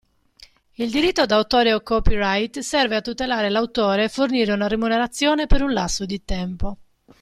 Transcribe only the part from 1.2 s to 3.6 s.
d'autore o Copyright serve a tutelare